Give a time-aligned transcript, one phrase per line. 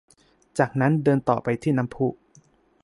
[0.59, 2.07] จากนั้นเดินต่อไปที่น้ำพุ